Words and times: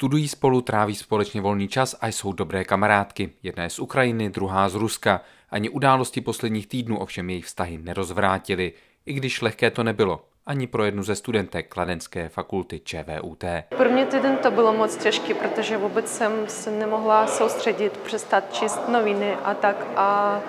Studují 0.00 0.28
spolu, 0.28 0.60
tráví 0.60 0.94
společně 0.94 1.40
volný 1.40 1.68
čas 1.68 1.96
a 2.00 2.06
jsou 2.06 2.32
dobré 2.32 2.64
kamarádky. 2.64 3.32
Jedna 3.42 3.62
je 3.62 3.70
z 3.70 3.78
Ukrajiny, 3.78 4.30
druhá 4.30 4.68
z 4.68 4.74
Ruska. 4.74 5.20
Ani 5.50 5.68
události 5.68 6.20
posledních 6.20 6.66
týdnů 6.66 6.98
ovšem 6.98 7.30
jejich 7.30 7.44
vztahy 7.44 7.78
nerozvrátily, 7.78 8.72
i 9.06 9.12
když 9.12 9.42
lehké 9.42 9.70
to 9.70 9.84
nebylo 9.84 10.24
ani 10.46 10.66
pro 10.66 10.84
jednu 10.84 11.02
ze 11.02 11.14
studentek 11.14 11.68
Kladenské 11.68 12.28
fakulty 12.28 12.80
ČVUT. 12.84 13.44
První 13.76 14.04
týden 14.04 14.36
to 14.36 14.50
bylo 14.50 14.72
moc 14.72 14.96
těžké, 14.96 15.34
protože 15.34 15.76
vůbec 15.76 16.12
jsem 16.16 16.32
se 16.48 16.70
nemohla 16.70 17.26
soustředit, 17.26 17.96
přestat 17.96 18.44
číst 18.52 18.88
noviny 18.88 19.34
a 19.34 19.54
tak. 19.54 19.86
A, 19.96 20.40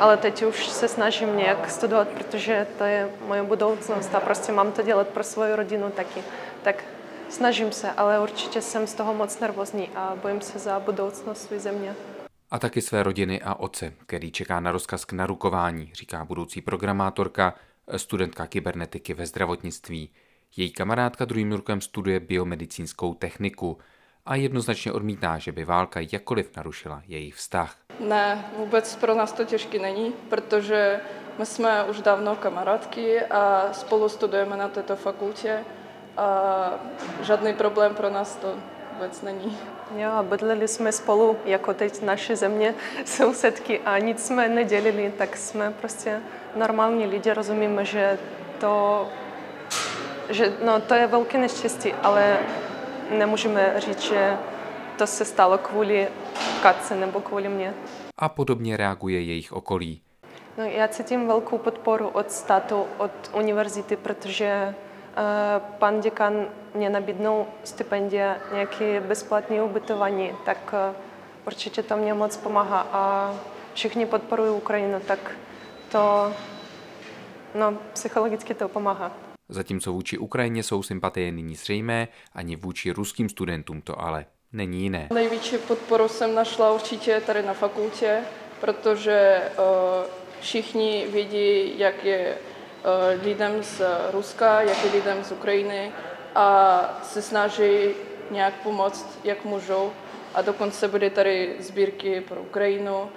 ale 0.00 0.16
teď 0.16 0.42
už 0.42 0.68
se 0.68 0.88
snažím 0.88 1.36
nějak 1.36 1.70
studovat, 1.70 2.08
protože 2.08 2.66
to 2.78 2.84
je 2.84 3.10
moje 3.26 3.42
budoucnost 3.42 4.14
a 4.14 4.20
prostě 4.20 4.52
mám 4.52 4.72
to 4.72 4.82
dělat 4.82 5.08
pro 5.08 5.24
svou 5.24 5.56
rodinu 5.56 5.90
taky. 5.90 6.22
Tak 6.62 6.84
snažím 7.30 7.72
se, 7.72 7.92
ale 7.92 8.20
určitě 8.20 8.60
jsem 8.62 8.86
z 8.86 8.94
toho 8.94 9.14
moc 9.14 9.40
nervózní 9.40 9.88
a 9.88 10.16
bojím 10.22 10.40
se 10.40 10.58
za 10.58 10.80
budoucnost 10.80 11.42
své 11.42 11.60
země. 11.60 11.94
A 12.50 12.58
taky 12.58 12.82
své 12.82 13.02
rodiny 13.02 13.42
a 13.42 13.54
otce, 13.54 13.92
který 14.06 14.32
čeká 14.32 14.60
na 14.60 14.72
rozkaz 14.72 15.04
k 15.04 15.12
narukování, 15.12 15.90
říká 15.94 16.24
budoucí 16.24 16.60
programátorka 16.60 17.54
studentka 17.96 18.46
kybernetiky 18.46 19.14
ve 19.14 19.26
zdravotnictví. 19.26 20.10
Její 20.56 20.70
kamarádka 20.70 21.24
druhým 21.24 21.52
rokem 21.52 21.80
studuje 21.80 22.20
biomedicínskou 22.20 23.14
techniku 23.14 23.78
a 24.26 24.34
jednoznačně 24.34 24.92
odmítá, 24.92 25.38
že 25.38 25.52
by 25.52 25.64
válka 25.64 26.00
jakkoliv 26.12 26.56
narušila 26.56 27.02
jejich 27.06 27.34
vztah. 27.34 27.76
Ne, 28.00 28.50
vůbec 28.56 28.96
pro 28.96 29.14
nás 29.14 29.32
to 29.32 29.44
těžké 29.44 29.78
není, 29.78 30.12
protože 30.28 31.00
my 31.38 31.46
jsme 31.46 31.84
už 31.84 32.00
dávno 32.00 32.36
kamarádky 32.36 33.20
a 33.20 33.72
spolu 33.72 34.08
studujeme 34.08 34.56
na 34.56 34.68
této 34.68 34.96
fakultě 34.96 35.64
a 36.16 36.70
žádný 37.22 37.54
problém 37.54 37.94
pro 37.94 38.10
nás 38.10 38.36
to 38.36 38.54
vůbec 38.92 39.22
není. 39.22 39.58
Jo, 39.96 40.10
a 40.10 40.22
bydleli 40.22 40.68
jsme 40.68 40.92
spolu, 40.92 41.36
jako 41.44 41.74
teď 41.74 42.02
naše 42.02 42.36
země, 42.36 42.74
sousedky 43.04 43.80
a 43.80 43.98
nic 43.98 44.26
jsme 44.26 44.48
nedělili, 44.48 45.12
tak 45.18 45.36
jsme 45.36 45.74
prostě 45.80 46.20
normální 46.56 47.06
lidi, 47.06 47.32
rozumíme, 47.32 47.84
že 47.84 48.18
to, 48.60 49.08
že, 50.28 50.52
no, 50.64 50.80
to 50.80 50.94
je 50.94 51.06
velké 51.06 51.38
neštěstí, 51.38 51.92
ale 51.92 52.38
nemůžeme 53.10 53.74
říct, 53.78 54.00
že 54.00 54.36
to 54.98 55.06
se 55.06 55.24
stalo 55.24 55.58
kvůli 55.58 56.08
Katce 56.62 56.96
nebo 56.96 57.20
kvůli 57.20 57.48
mě. 57.48 57.74
A 58.18 58.28
podobně 58.28 58.76
reaguje 58.76 59.22
jejich 59.22 59.52
okolí. 59.52 60.02
No, 60.58 60.64
já 60.64 60.88
cítím 60.88 61.26
velkou 61.26 61.58
podporu 61.58 62.08
od 62.08 62.30
státu, 62.30 62.86
od 62.98 63.10
univerzity, 63.32 63.96
protože 63.96 64.74
pan 65.78 66.00
děkan 66.00 66.46
mě 66.74 66.90
nabídnul 66.90 67.46
stipendia, 67.64 68.36
nějaké 68.52 69.00
bezplatné 69.00 69.62
ubytování, 69.62 70.32
tak 70.44 70.74
uh, 70.90 70.96
určitě 71.46 71.82
to 71.82 71.96
mě 71.96 72.14
moc 72.14 72.36
pomáhá 72.36 72.80
a 72.92 73.34
všichni 73.74 74.06
podporují 74.06 74.50
Ukrajinu, 74.50 75.00
tak 75.00 75.36
to 75.92 76.32
no, 77.54 77.78
psychologicky 77.92 78.54
to 78.54 78.68
pomáhá. 78.68 79.12
Zatímco 79.48 79.92
vůči 79.92 80.18
Ukrajině 80.18 80.62
jsou 80.62 80.82
sympatie 80.82 81.32
nyní 81.32 81.54
zřejmé, 81.54 82.08
ani 82.32 82.56
vůči 82.56 82.90
ruským 82.90 83.28
studentům 83.28 83.82
to 83.82 84.00
ale 84.02 84.26
není 84.52 84.82
jiné. 84.82 85.08
Největší 85.14 85.58
podporu 85.58 86.08
jsem 86.08 86.34
našla 86.34 86.72
určitě 86.72 87.20
tady 87.20 87.42
na 87.42 87.54
fakultě, 87.54 88.20
protože 88.60 89.42
uh, 89.58 89.64
všichni 90.40 91.06
vědí, 91.12 91.78
jak 91.78 92.04
je 92.04 92.34
uh, 92.34 92.59
lidem 93.22 93.62
z 93.62 93.82
Ruska, 94.12 94.60
jak 94.60 94.84
je 94.84 94.90
lidem 94.92 95.24
z 95.24 95.32
Ukrajiny 95.32 95.92
a 96.34 96.80
se 97.02 97.22
snaží 97.22 97.94
nějak 98.30 98.54
pomoct, 98.54 99.20
jak 99.24 99.44
můžou. 99.44 99.92
A 100.34 100.42
dokonce 100.42 100.88
bude 100.88 101.10
tady 101.10 101.56
sbírky 101.58 102.20
pro 102.20 102.40
Ukrajinu 102.40 103.10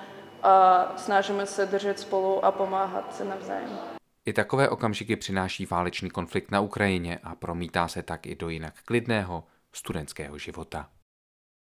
a 0.43 0.85
snažíme 0.97 1.45
se 1.45 1.65
držet 1.65 1.99
spolu 1.99 2.45
a 2.45 2.51
pomáhat 2.51 3.15
se 3.15 3.25
navzájem. 3.25 3.79
I 4.25 4.33
takové 4.33 4.69
okamžiky 4.69 5.15
přináší 5.15 5.65
válečný 5.65 6.09
konflikt 6.09 6.51
na 6.51 6.59
Ukrajině 6.61 7.19
a 7.23 7.35
promítá 7.35 7.87
se 7.87 8.03
tak 8.03 8.25
i 8.25 8.35
do 8.35 8.49
jinak 8.49 8.73
klidného 8.85 9.43
studentského 9.71 10.37
života. 10.37 10.89